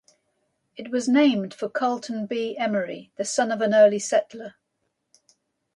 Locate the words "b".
2.25-2.57